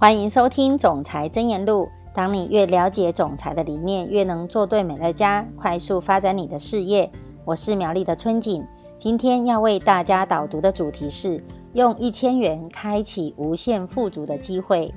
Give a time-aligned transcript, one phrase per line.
[0.00, 1.82] 欢迎收听《总裁真言录》。
[2.14, 7.10] 当你越了解总裁的理念，越能做对美乐家，快速发展你的事业。
[7.44, 8.64] 我是苗栗的春景，
[8.96, 11.42] 今天要为大家导读的主题是：
[11.72, 14.94] 用一千元开启无限富足的机会。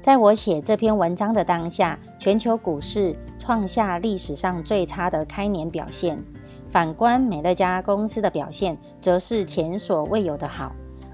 [0.00, 6.20] 在我写这篇文章的当下，全球股市创下历史上最差的开年表现。
[6.68, 10.72] 反观美乐家公司的表现，则是前所未有的好。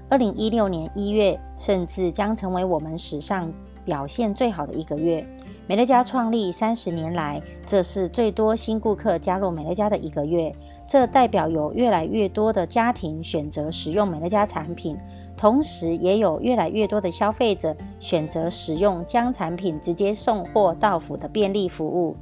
[0.09, 3.53] 二零一六年一月，甚至将成为我们史上
[3.85, 5.23] 表现最好的一个月。
[5.67, 10.51] 美乐家创立三十年来，这是最多新顾客加入美乐家的一个月。
[10.87, 14.97] 这代表有越来越多的家庭选择使用美乐家产品，
[15.37, 22.15] 同时也有越来越多的消费者选择使用将产品直接送货到府的便利服务。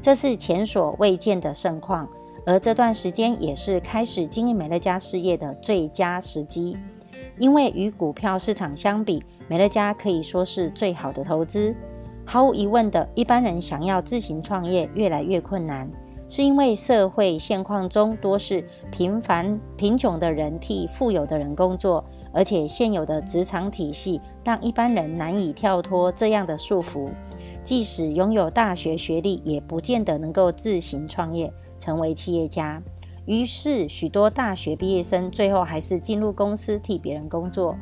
[0.00, 2.08] 这是前所未见的盛况。
[2.44, 6.76] 而这段时间也是开始经营美乐家事业的最佳时机，
[7.38, 11.74] 因为与股票市场相比，美乐家可以说是最好的投资。
[12.24, 15.90] 毫无疑问的，一般人想要自行创业越来越困难，
[16.28, 27.10] 是因为社会现况中多是平凡贫穷的人替富有的人工作，而且现有的职场体系让一般人难以跳脱这样的束缚，
[27.64, 31.52] 即使拥有大学学历，也不见得能够自行创业。
[31.78, 32.80] 成为企业家，
[33.26, 37.76] 于是许多大学毕业生最后还是进入公司替别人工作。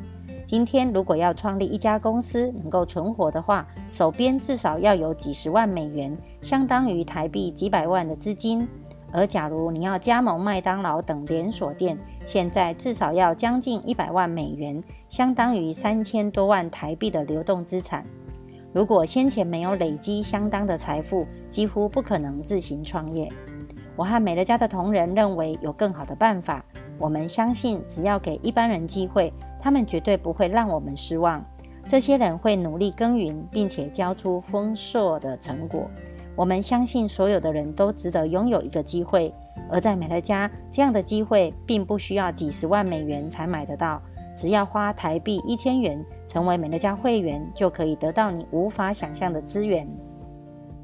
[0.45, 8.67] 今天如果要创立一家公司能够存活的话，手边至少要有几十万美元，相当于台币几百万的资金。
[9.13, 18.05] 而假如你要加盟麦当劳等连锁店，现在至少要将近一百万美元，相当于三千多万台币的流动资产。
[18.73, 23.27] 如果先前没有累积相当的财富，几乎不可能自行创业。
[23.95, 26.63] 我和美乐家的同仁认为有更好的办法。
[26.97, 31.43] 我们相信，只要给一般人机会，他们绝对不会让我们失望。
[31.87, 35.89] 这些人会努力耕耘，并且交出丰硕的成果。
[36.35, 39.33] 我们相信，所有的人都值得拥有一个机会。
[39.69, 44.01] 而在美乐家，这样的机会并不需要几十万美元才买得到，
[44.35, 49.87] 只要花台币一千元成为美乐家会员，就可以得到你无法想象的资源。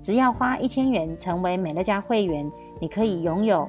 [0.02, 2.50] 只要花一千元成为美乐家会员。
[2.80, 3.68] 你可以拥有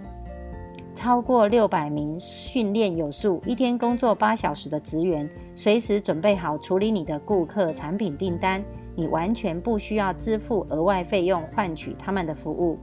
[0.94, 8.62] 超过六百名训练有素、一天工作八小时的职员，随时准备好处理你的顾客产品订单。
[8.94, 12.76] 你完全不需要支付额外费用换取他们的服务。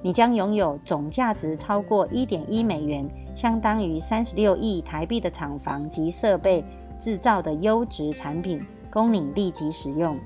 [0.00, 6.64] 你将拥有总价值超过一点一美元，相当于三十六亿台币的厂房及设备
[6.98, 8.60] 制造的优质产品，
[8.90, 10.18] 供你立即使用。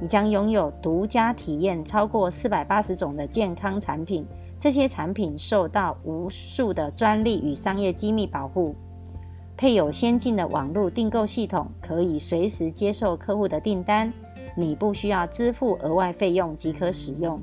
[0.00, 4.26] 你将拥有独家体验超过四百八十种的健康产品。
[4.58, 8.74] 这些产品受到无数的专利与商业机密保护，
[9.56, 14.12] 配有先进的网络订购系统，可以随时接受客户的订单。
[14.54, 17.40] 你不需要支付额外费用即可使用。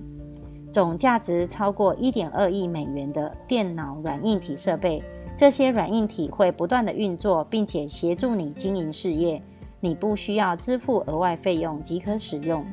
[0.71, 5.01] 总价值超过一点二亿美元的电脑软硬体设备，
[5.35, 9.41] 这些软硬体会不断的运作，并且协助你经营事业。
[9.79, 12.65] 你不需要支付额外费用即可使用。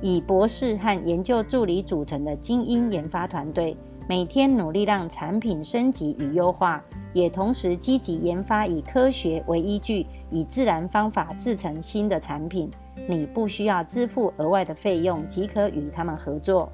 [0.00, 3.76] 以博士和研究助理组成的精英研发团队，
[4.08, 6.82] 每天努力让产品升级与优化，
[7.12, 12.68] 也同时积极研发以科学为依据、以自然方法制成新的产品。
[13.08, 16.68] 你不需要支付额外的费用即可与他们合作。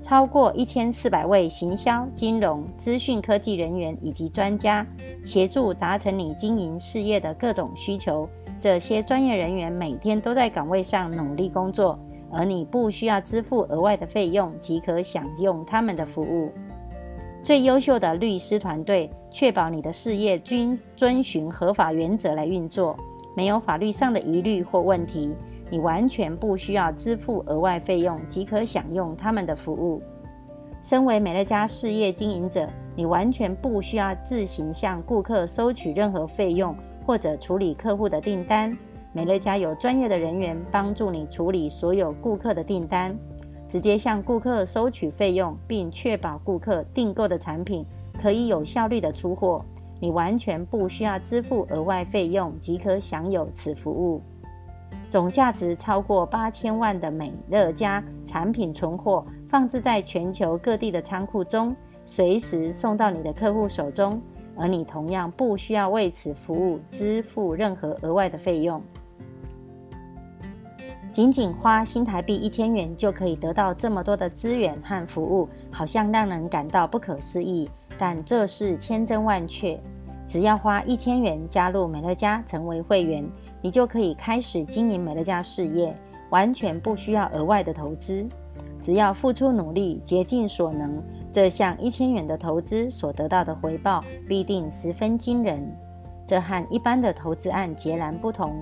[0.00, 4.86] 超过一千四百位行销、金融、资讯科技人员以及专家，
[5.22, 8.26] 协助达成你经营事业的各种需求。
[8.60, 11.98] 这些专业人员每天都在岗位上努力工作。
[12.32, 16.52] 而你不需要支付额外的费用即可享用他们的服务。
[17.42, 22.96] 最优秀的律师团队确保你的事业均遵循合法原则来运作，
[23.34, 25.34] 没有法律上的疑虑或问题。
[25.68, 30.00] 你完全不需要支付额外费用即可享用他们的服务。
[30.80, 36.76] 身为美乐家事业经营者，你完全不需要自行向顾客收取任何费用
[37.10, 38.72] 或者处理客户的订单。
[39.12, 43.12] 美乐家有专业的人员帮助你处理所有顾客的订单，
[43.66, 47.84] 直接向顾客收取费用，并确保顾客订购的产品
[48.16, 49.64] 可以有效率的出货。
[49.98, 54.22] 你完全不需要支付额外费用即可享有此服务。
[55.10, 61.74] 总价值超过八千万的美乐家产品存货放置在全球各地的仓库中，
[62.06, 64.22] 随时送到你的客户手中，
[64.60, 68.82] 而你同样不需要为此服务支付任何额外的费用。
[71.10, 77.68] 仅仅花新台币一千元就可以得到这么多的资源和服务，好像让人感到不可思议。
[77.98, 79.78] 但这是千真万确。
[80.26, 83.28] 只要花一千元加入美乐家成为会员，
[83.60, 85.92] 你就可以开始经营美乐家事业，
[86.30, 88.24] 完全不需要额外的投资。
[88.80, 95.60] 只要付出努力，竭尽所能，这项一千元的投资所得到的回报必定十分惊人。
[96.26, 98.54] 这和一般的投资案截然不同。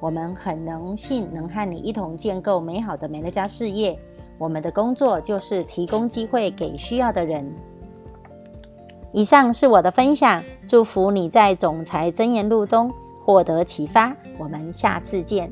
[0.00, 3.98] 我们很荣幸能和你一同建构美好的美乐家事业。
[4.38, 7.52] 我们的工作就是提供机会给需要的人。
[9.12, 12.92] 以上是我的分享，祝福你在总裁箴言录中
[13.24, 14.14] 获得启发。
[14.38, 15.50] 我们下次见。